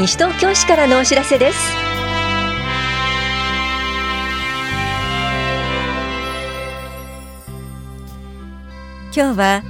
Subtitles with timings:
[0.00, 1.58] 西東京市からのお知らせです。
[9.14, 9.62] 今日は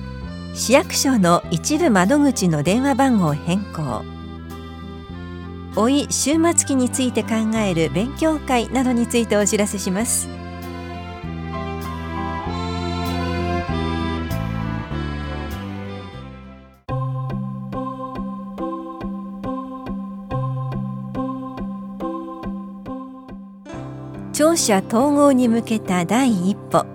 [0.55, 4.05] 市役所の一部窓口の電話番号変更。
[5.75, 10.29] 老い終末期について考える勉強会などについてお知らせします。
[24.41, 26.87] 庁舎統合に向けた第一歩。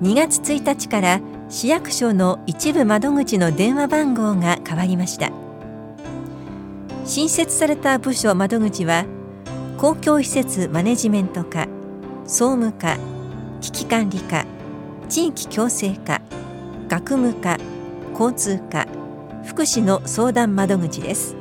[0.00, 5.32] 2月1日から市役所の一部窓口の電話番号が変わりました。
[7.04, 9.06] 新設された部署窓口は
[9.76, 11.66] 公共施設マネジメント課
[12.26, 12.96] 総務課
[13.60, 14.46] 危機管理課
[15.08, 16.22] 地域共生課
[16.88, 17.58] 学務課
[18.12, 18.86] 交通課
[19.44, 21.34] 福祉の相談窓口です。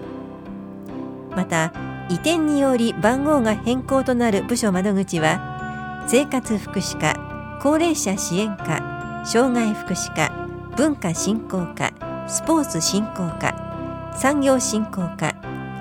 [1.35, 10.31] また移転により番号が変更となる部署窓口は生活福祉課高齢者支援課障害福祉課
[10.77, 11.91] 文化振興課
[12.27, 15.35] スポーツ振興課産業振興課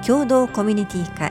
[0.06, 1.30] 共同コミュニティ課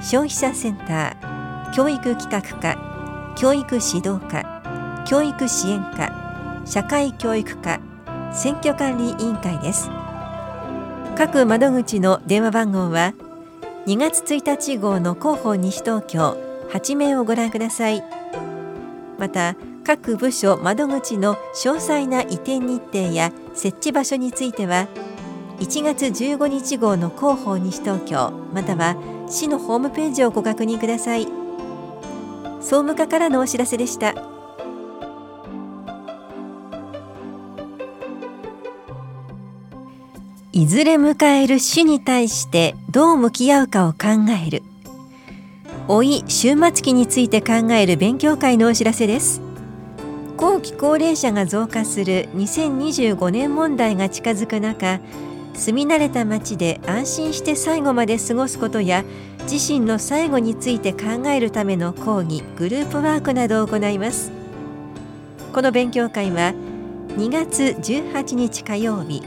[0.00, 7.80] 消費者センター教育企画課教育指導課教育支援課社会教育課
[8.32, 9.90] 選挙管理委員会です。
[11.16, 13.12] 各窓口の電話番号は
[13.84, 16.36] 2月1日号の広報西東京
[16.70, 18.04] 8名をご覧ください。
[19.18, 24.86] また各部署窓口の詳細な移転日程や設置場所については
[25.58, 28.96] 1月15日号の広報西東京または
[29.28, 31.26] 市のホームページをご確認ください。
[32.60, 34.31] 総務課からのお知らせでした。
[40.54, 44.08] いずれ迎える死に対してどう向き合うかを考
[44.46, 44.62] える。
[45.88, 49.40] 老い終末期について考える勉強会のお知らせです。
[50.36, 55.00] 後期高齢者が増加する2025年問題が近づく中
[55.54, 59.04] 住み慣れた街で安心して最後まで過ごすことや
[59.50, 64.30] 自身の最後について考えるための講義グループワークなどを行います。
[65.54, 66.52] この勉強会は
[67.16, 69.22] 2月18日火曜日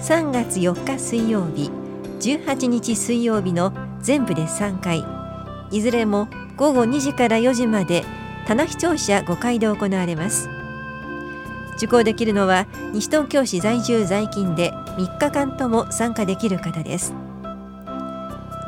[0.00, 1.70] 3月4日水曜日
[2.20, 5.04] 18日水曜日の全部で3回。
[5.70, 8.04] いずれも午後2時から4時まで
[8.46, 10.48] 棚視聴者5階で行われます。
[11.76, 17.12] 受講できるのは西東京市在住在勤で3日間とも参加できる方です。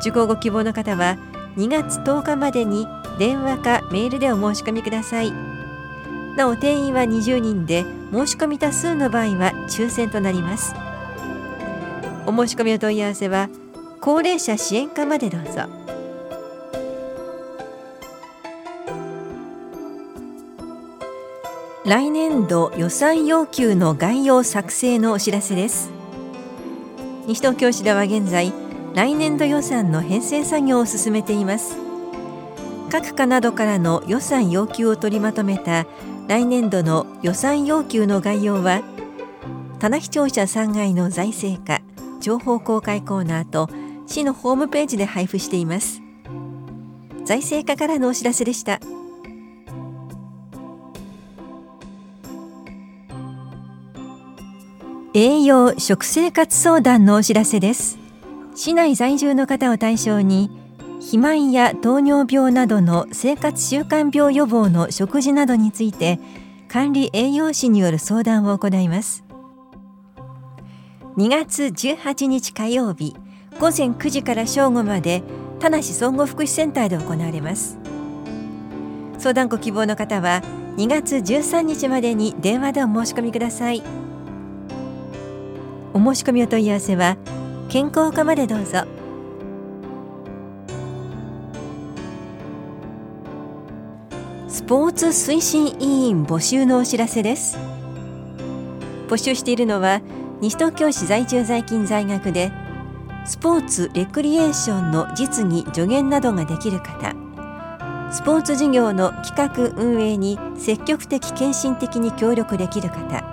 [0.01, 1.17] 受講ご希望の方は
[1.55, 2.87] 2月10日までに
[3.17, 5.31] 電話かメールでお申し込みください。
[6.35, 10.73] なお定員は20人で申し込み多数の場合は抽選となります。
[12.29, 13.49] お申し込みお問い合わせは
[14.01, 15.63] 高齢者支援課までどうぞ。
[21.85, 25.89] 来年度予算要求の概要作成のお知らせです。
[27.25, 28.53] 西東京市では現在
[28.93, 31.77] 来年度予算の編成作業を進めています。
[32.91, 35.87] 各課などからの予算要求を取りまとめた
[36.27, 38.83] 来年度の予算要求の概要は
[39.79, 41.81] 棚視聴者3階の財政課
[42.19, 43.69] 情報公開コーナーと
[44.07, 46.01] 市のホームページで配布しています。
[47.25, 48.79] 財政課からのお知らせでした。
[55.13, 57.97] 栄養食生活相談のお知らせです。
[58.55, 60.51] 市内在住の方を対象に
[60.99, 66.19] 肥満や糖尿病などの生活習慣病予防の食事などについて
[66.67, 69.28] 管理栄養士による相談を行います。
[71.19, 73.13] 2月18日火曜日
[73.59, 75.21] 午前9時から正午まで
[75.59, 77.77] 田無総合福祉センターで行われます。
[79.17, 80.41] 相談ご希望の方は
[80.77, 83.83] 2月13日までに電話でお申し込みください。
[85.93, 87.17] お申し込みお問い合わせは
[87.67, 88.85] 健康課までどうぞ。
[94.47, 97.57] スポーツ推進委員募集のお知らせです。
[99.09, 99.99] 募集しているのは
[100.41, 102.51] 西東京市在住在勤在学で
[103.25, 107.13] スポーツレクリエーションの実技助言などができる方。
[108.11, 113.23] スポーツ事業の企画運営に積極的献身的に協力できる方。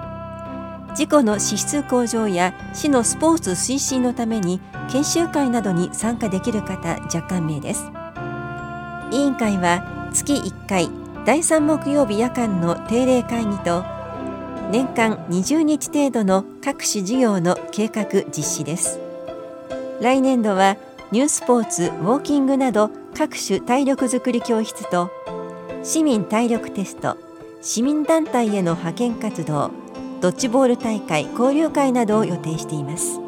[0.94, 4.60] 事故の支出向上や市のスポーツ推進のために
[4.90, 7.90] 研修会などに参加できる方若干名です。
[9.12, 10.90] 委員会は月1回
[11.24, 13.84] 第3木曜日夜間の定例会議と
[14.70, 18.98] 年間20日程度の各種事業の計画実施です。
[20.00, 20.76] 来年度は
[21.12, 25.10] ニュースポーツウォーキングなど各種体力づくり教室と
[25.84, 27.16] 市民体力テスト
[27.62, 29.70] 市民団体への派遣活動
[30.20, 33.20] ドッジボール大会交流会などを予定しています。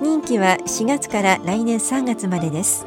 [0.00, 2.86] 任期は4月から来年3月までです。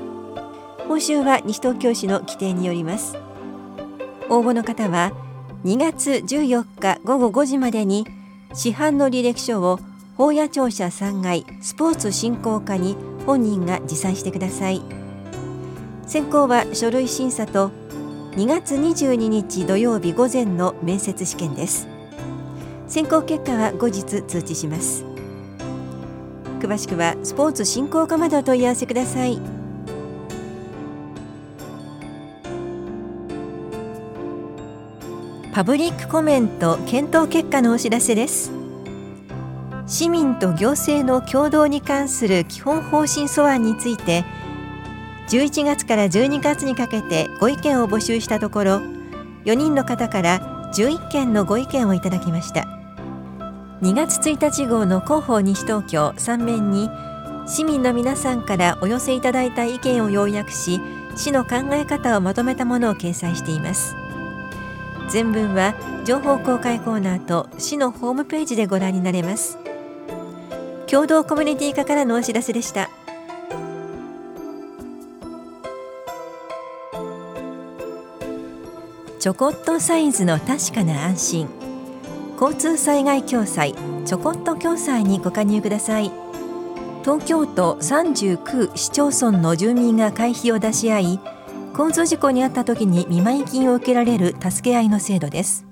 [0.87, 3.17] 報酬は西東京市の規定によります。
[4.29, 5.11] 応募の方は
[5.65, 8.05] 2月14日午後5時までに
[8.53, 9.79] 市販の履歴書を
[10.15, 12.95] 法屋庁舎3階スポーツ振興課に
[13.25, 14.83] 本人が持参してください。
[16.05, 17.71] 選考は書類審査と
[18.33, 21.87] 2月22日土曜日午前の面接試験です。
[22.87, 25.03] 選考結果は後日通知します。
[26.59, 29.54] 詳しくはスポーツ振興課までお問い合わせください。
[35.55, 38.51] パブリックコメント検討結果のお知らせです。
[39.87, 44.25] 市民と行政の共同に関する基本方針素案について
[45.29, 48.71] 11月から12月にかけてご意見を募集したところ
[49.45, 52.67] 4人の方から11件のご意見をいただきました。
[53.81, 56.89] 2月1日号の広報西東京3面に
[57.47, 60.81] 市民の皆さんからお寄せいただいた意見を要約し
[61.15, 63.95] 市の考え方をまとめたものを掲載しています。
[65.09, 65.75] 全文は
[66.05, 69.57] 情報公開コーナーと市のホームページでご覧になれます。
[70.87, 72.89] 共同コミュニティ課からのお知らせでした。
[79.19, 81.49] ちょこっとサイズの確かな安心。
[82.39, 83.73] 交通災害共済
[84.05, 86.11] ちょこっと共済にご加入ください。
[87.03, 91.19] 東京都39市町村の住民が会費を出し合い
[91.77, 95.65] 交通事故に遭った時に見舞い金を受けられる助け合いの制度です。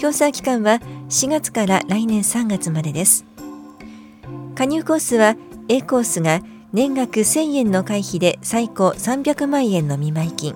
[0.00, 3.24] 共済期間は4月から来年3月までです。
[4.54, 5.34] 加入コースは
[5.68, 6.42] A コースが
[6.72, 10.54] 年額1000円の会費で最高300万円の見舞い金。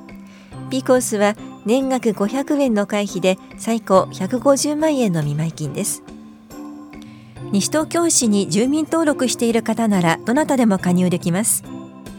[0.71, 1.35] B コースは
[1.67, 6.05] 年額500円の会費で最高150万円の見舞い金です。
[7.51, 11.74] 西東京市に住民登録している方ならどなたでも加入できます。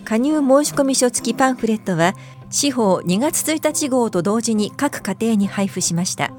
[0.06, 2.14] 加入申込書付きパンフレットは
[2.52, 6.32] 司法2月1日号と同時に各家庭に配布しました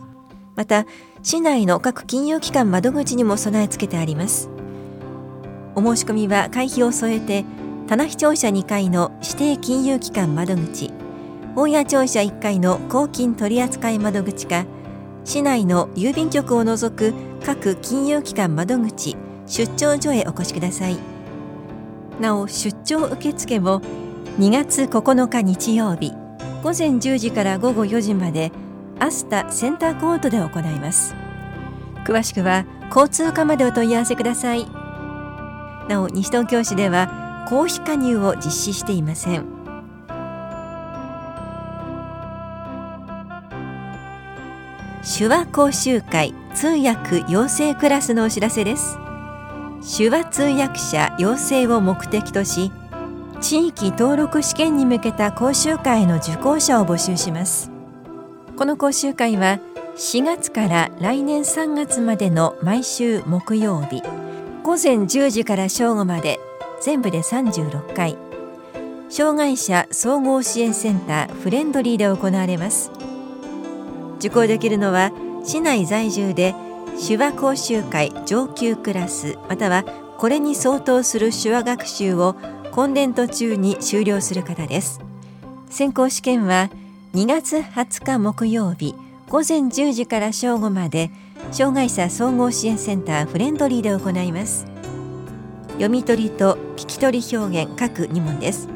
[0.55, 0.87] また
[1.23, 4.49] 市内の各金融機関窓口にも備え付けてあります
[5.75, 7.45] お申し込みは会費を添えて
[7.89, 10.93] 棚視聴者2階の指定金融機関窓口
[11.57, 14.65] 大谷庁舎1階の公金取扱窓口か
[15.25, 17.13] 市内の郵便局を除く
[17.45, 19.17] 各金融機関窓口
[19.47, 21.16] 出張所へお越しください。
[22.21, 23.81] なお出張受付も
[24.39, 26.13] 2月9日日曜日
[26.63, 28.53] 午前10時から午後4時まで
[28.99, 31.15] アスタセンターコートで行います。
[32.07, 34.67] 詳しくは交通課までお問い合わせください。
[35.89, 39.45] なお西東京市では公費加入を実施していません。
[45.19, 48.99] 手話講習会通訳養成クラスのお知らせです。
[49.87, 52.73] 手話通訳者養成を目的とし
[53.41, 57.71] 地域登録試験に向けた講習会の受講者を募集します。
[58.57, 59.61] この講習会は
[59.97, 64.03] 4月から来年3月までの毎週木曜日
[64.65, 66.41] 午前10時から正午まで
[66.83, 68.19] 全部で36回。
[69.09, 72.91] 障害者総合支援センターフレンドリーで行われます。
[74.19, 75.13] 受講できるのは
[75.45, 76.57] 市内在住で
[76.99, 79.85] 手話講習会上級クラスまたは
[80.19, 82.37] これに相当する手話学習を
[82.73, 85.01] 今年度中に終了する方です。
[85.69, 86.71] 選考試験は
[87.13, 88.95] 2月20日木曜日
[89.29, 91.11] 午前10時から正午まで
[91.53, 94.67] 障害者総合支援センターフレンドリーで行います。
[95.73, 98.69] 読み取りと聞き取り表現各2問です。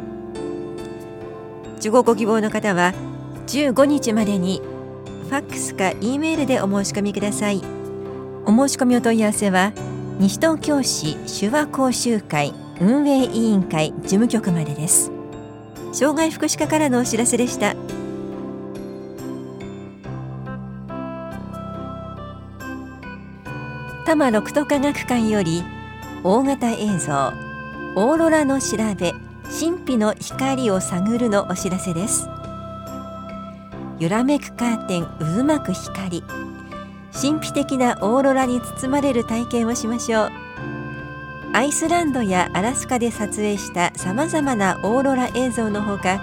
[1.79, 2.93] 受講ご希望の方は
[3.47, 4.61] 15日までに
[5.31, 7.79] ファックスか E メールでお申し込みください。
[8.47, 9.73] お申し込みお問い合わせは
[10.18, 15.12] 西東京市手話講習会運営委員会事務局までです。
[15.92, 17.75] 障害福祉課からのお知らせでした。
[24.06, 25.62] 多摩六都科学館より
[26.25, 27.32] 大型映像
[27.97, 29.12] オーロラの調べ
[29.44, 32.28] 神秘の光を探るのお知らせです。
[33.99, 36.25] 揺らめくカーテン渦巻く光
[37.12, 40.31] 神秘的なオーロラに包まれる体験をしましょう。
[41.52, 46.21] アイスランドやアラスカで撮影したさまざまなオーロラ映像のほか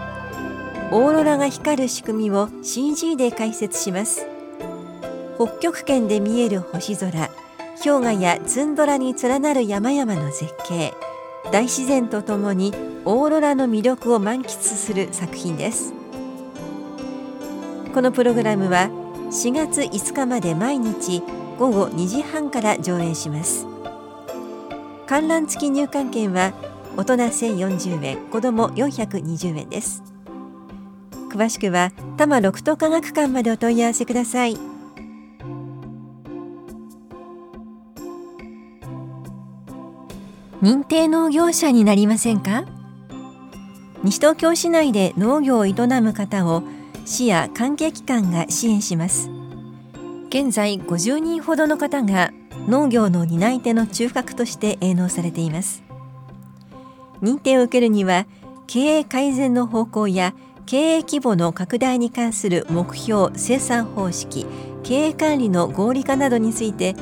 [0.92, 4.26] オーロラが光る仕組みを CG で解説します。
[5.36, 7.12] 北極圏で見える星空
[7.84, 10.94] 氷河やツンドラに連なる山々の絶景
[11.52, 12.74] 大自然とともに
[13.06, 15.94] オーロラの魅力を満喫する作品です。
[17.94, 18.90] このプログラムは
[19.30, 21.22] 4月5日まで毎日
[21.60, 23.68] 午後2時半から上演します。
[25.06, 26.54] 観覧付き入館券は
[26.96, 30.02] 大人1040円子ども420円です。
[31.30, 34.58] 詳しくは多摩六都科学館までお問い合わせください。
[40.62, 42.66] 認定農業者になりませんか？
[44.04, 46.64] 西東京市内で農業を営む方を
[47.08, 49.32] 市や関係機関が支援します。
[50.28, 52.34] 現在50人ほどの方が
[52.68, 55.84] 農業の担い手の中核として営農されています。
[57.22, 58.28] 認定を受けるには
[58.68, 60.34] 経営改善の方向や
[60.66, 64.46] 経営規模の拡大に関する目標生産方式
[64.84, 66.94] 経営管理の合理化などについて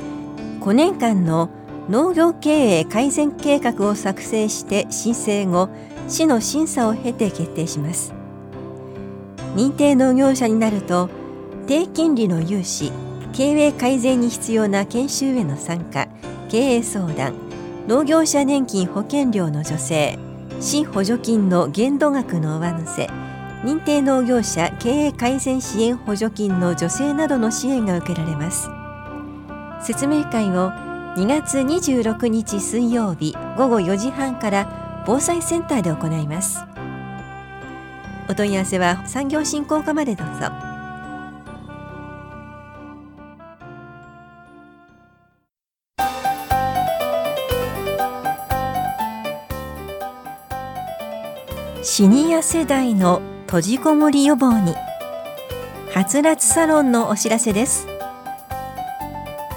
[0.60, 1.50] 5年間の
[1.90, 5.68] 農業経営改善計画を作成して申請後
[6.06, 8.15] 市の審査を経て決定します。
[9.56, 11.08] 認定農業者になると
[11.66, 12.92] 低金利の融資
[13.32, 16.08] 経営改善に必要な研修への参加
[16.48, 17.34] 経営相談
[17.88, 20.18] 農業者年金保険料の助成
[20.60, 23.06] 市補助金の限度額の上乗せ
[23.64, 28.68] 認定農業者経営改善支援補助金の助成などの支援が受けられます。
[29.80, 30.70] 説明会を
[31.16, 36.75] 2月26日水曜日午後4時半から防災センターで行います。
[38.28, 40.50] お問い合わせは産業振興課までどうぞ。
[51.82, 54.74] シニア世代の閉じこもり予防に。
[55.94, 57.86] はつらつサロンのお知らせです。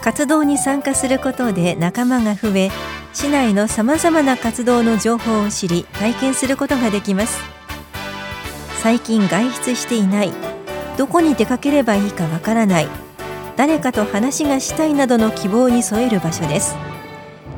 [0.01, 2.71] 活動に参加することで仲間が増え
[3.13, 7.58] 市内のさまざまな活動の情報を知り体験することができます。
[8.81, 10.31] 最近外出していない。
[10.97, 12.87] どこに出かければいいかわからない。
[13.57, 16.77] 誰かと話がしたいなどの希望に添える場所です。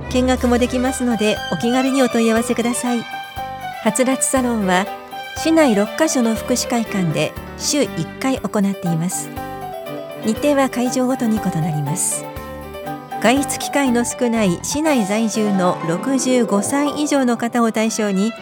[0.10, 3.02] 見学もできますのでお気軽にお問い合わせください。
[3.02, 4.88] はつらつサロンは
[5.38, 9.30] 市内6カ所の福祉会館で週1回行っています。
[10.26, 12.26] 日程は会場ごとに異なります。
[13.22, 18.34] 外出機会の少ない市内在住の65歳以上の方を対象に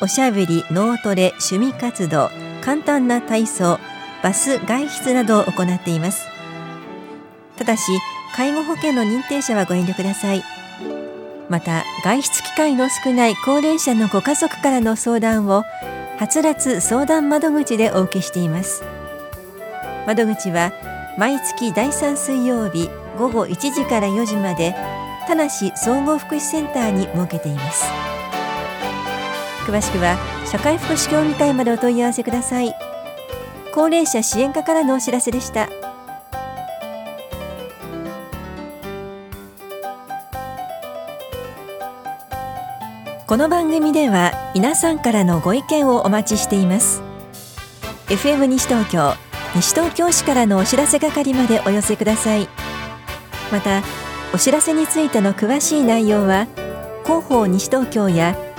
[0.00, 3.78] おしゃべり、脳トレ、趣味活動、簡単な体操、
[4.22, 6.26] バス外出などを行っています。
[7.56, 7.82] ただし
[8.34, 10.42] 介護保険の認定者はご遠慮ください。
[11.48, 15.62] また外出機会の少ない高齢者のご家族からの相談を
[16.18, 18.82] はつらつ相談窓口でお受けしています。
[20.06, 20.72] 窓口は
[21.18, 24.74] 毎月第3水曜日午後1時から4時まで
[25.26, 27.84] 田梨総合福祉センターに設けています。
[29.66, 32.72] 詳しくは社会福祉協議会までお問い合わせください。
[33.74, 35.68] 高齢者支援課からのお知らせでした。
[43.26, 47.02] この番組では皆さんからのご意見をお待ちしています。
[48.06, 49.14] FM 西東京
[49.56, 52.48] 西東京市からのお知らせ係までお寄せください。
[53.50, 53.82] また
[54.32, 56.46] お知らせについての詳しい内容は
[57.04, 58.36] 広報西東京や